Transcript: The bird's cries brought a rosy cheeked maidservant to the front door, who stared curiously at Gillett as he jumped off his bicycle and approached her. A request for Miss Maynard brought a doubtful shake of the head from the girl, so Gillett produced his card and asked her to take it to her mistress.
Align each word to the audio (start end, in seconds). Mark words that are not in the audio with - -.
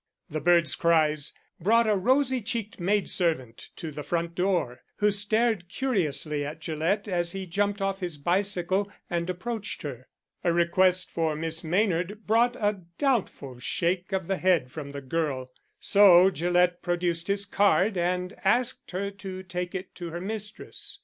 The 0.31 0.41
bird's 0.41 0.73
cries 0.73 1.31
brought 1.59 1.85
a 1.85 1.95
rosy 1.95 2.41
cheeked 2.41 2.79
maidservant 2.79 3.69
to 3.75 3.91
the 3.91 4.01
front 4.01 4.33
door, 4.33 4.81
who 4.95 5.11
stared 5.11 5.69
curiously 5.69 6.43
at 6.43 6.59
Gillett 6.59 7.07
as 7.07 7.33
he 7.33 7.45
jumped 7.45 7.83
off 7.83 7.99
his 7.99 8.17
bicycle 8.17 8.91
and 9.11 9.29
approached 9.29 9.83
her. 9.83 10.07
A 10.43 10.51
request 10.51 11.11
for 11.11 11.35
Miss 11.35 11.63
Maynard 11.63 12.25
brought 12.25 12.55
a 12.55 12.81
doubtful 12.97 13.59
shake 13.59 14.11
of 14.11 14.25
the 14.25 14.37
head 14.37 14.71
from 14.71 14.91
the 14.91 15.01
girl, 15.01 15.51
so 15.79 16.31
Gillett 16.31 16.81
produced 16.81 17.27
his 17.27 17.45
card 17.45 17.95
and 17.95 18.35
asked 18.43 18.89
her 18.89 19.11
to 19.11 19.43
take 19.43 19.75
it 19.75 19.93
to 19.93 20.09
her 20.09 20.19
mistress. 20.19 20.99